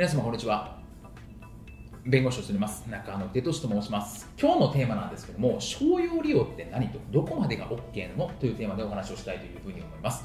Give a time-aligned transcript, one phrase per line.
[0.00, 0.78] 皆様こんにちは
[2.06, 10.24] 弁護士をしております中野秀俊と申します今日のテーマなんですけども商用利用って何とどこまでが OK なのというテーマでお話をしたいというふうに思います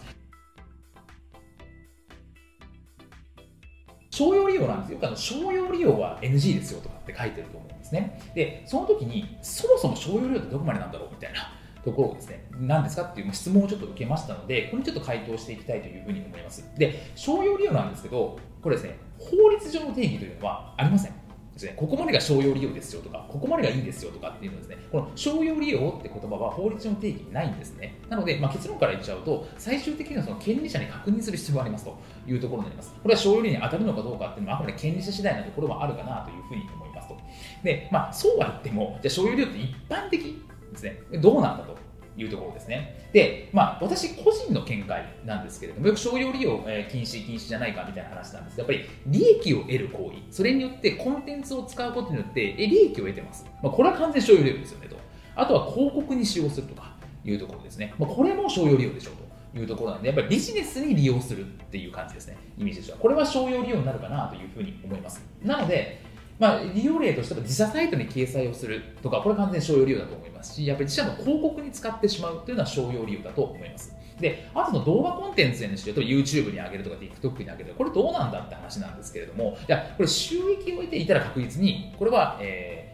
[4.11, 4.99] 商用利用なんですよ。
[5.01, 8.17] あの商用利用は NG ですよとかって書いてると思うんですね。
[8.33, 11.51] で、その時に、そもそも商用利用ってどこまでなんだろうみたいな
[11.83, 16.65] ところをですね、何ですかっていう質問をちょっと受けましたので、これにちょっと回答していきたいというふうに思います。
[16.77, 21.11] で、商用利用なんですけど、これですね、法律上の定義というのはありません。
[21.53, 27.93] ですね、ここまでが商用利用ですよとか、ここまでがいいですよとかっていうのですね、この商用利用って言葉は法律上の定義にないんですね。
[28.09, 32.91] なので、まあ、結論から言っちゃうと、最終的にはその権利者に確認する必要がありますというところになります。
[33.03, 37.17] これは商用利用に当たるのかどうかっていうのは、あくまで権利者次第なところはあるかなというふうに思いますと。
[37.63, 41.84] で、まあ、そうは言っても、じゃあ商用利用って一般的ですね、どうなんだと。
[42.17, 43.07] いうところですね。
[43.11, 53.45] で、まあ、私個人の見解なんですけれども、よく商用利用、えー、禁止、禁止じゃないかみたいな話なんですが、やっぱり利益を得る行為、それによってコンテンツを使うことによってえ利益を得てます。
[53.61, 54.97] まあ、これは完全商用利用ですよねと。
[55.35, 57.93] あとは広告に使用するとかいうところですね。
[57.97, 59.25] まあ、これも商用利用でしょうと。
[59.57, 62.97] いうところなんで、やっぱりビジネスに利用するっていう感じですね、イメージとしては。
[62.97, 65.23] これは商用利用になるかなというふうに思います。
[65.41, 66.01] なので、
[66.37, 73.95] まあ、利用例としては自社サイトに掲載をするとか、これ完全に商用利用だと思いますし、やっぱり自社の広告に使ってしまうというのは商用利用だと思います。
[74.19, 82.93] で、あとの動画コンテンツにしてると YouTube に上げるとか TikTok に上げるとこれどうなんだって話なんですけれども、いや、これ収益を得ていたら確実に、これは、え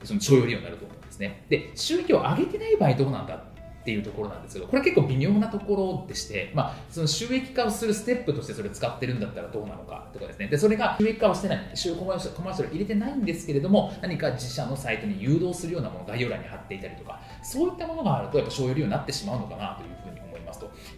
[0.00, 1.44] ー、その商用利用になると思うんですね。
[1.48, 3.49] で、収益を上げてない場合どうなんだ
[3.90, 19.89] っていうところなんですけど、これ結構微妙なところでして、まあ、その収益化をするステップとしてそれ使ってるんだったらどうなのかとかですね、でそれが収益化をしてない、収益コマーシャル入れてないんですけれども、何か自社のサイトに誘導するようなもの概要欄に貼っていたりとか、そういったものがあると、やっぱ商用利用になってしまうのかなというふうにますと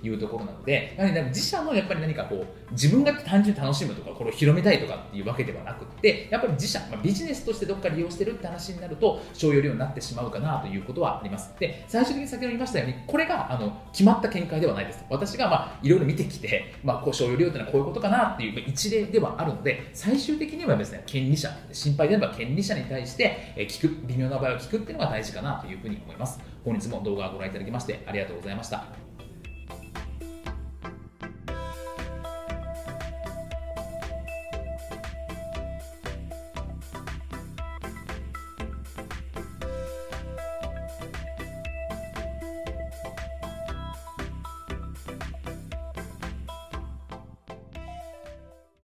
[0.03, 11.53] いうところなので、やはり自社のやっぱり何かこう、自分が単純に楽しむとか、これを広めたいとかっていうわけではなくって、やっぱり自社、まあ、ビジネスとしてどっか利用してるって話になると、商用利用になってしまうかなということはあります。
[11.59, 15.05] で、最終的に先ほど言いましたように、これがあの決まった見解ではないです。
[15.11, 26.41] 私がまあいろいろ見てきて、まあ、こう商用利用っていうのはこういうことかなっていう一例ではあるので、最終的にはですね、権利者、心配であれば権利者に対して聞く、微妙な場合を聞くっていうのが大事かなというふうに思います。
[26.65, 29.11] 本日も動画をご覧いただきましてありがとうございました。